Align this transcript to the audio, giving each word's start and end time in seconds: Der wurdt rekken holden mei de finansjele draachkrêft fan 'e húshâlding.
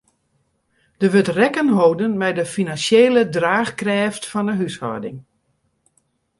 Der 1.01 1.09
wurdt 1.13 1.33
rekken 1.39 1.69
holden 1.77 2.13
mei 2.21 2.33
de 2.37 2.45
finansjele 2.55 3.23
draachkrêft 3.35 4.23
fan 4.31 4.47
'e 4.51 4.55
húshâlding. 4.59 5.17